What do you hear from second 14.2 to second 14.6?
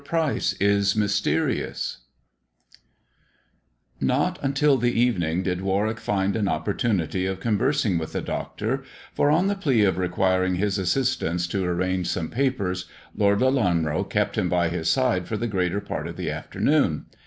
him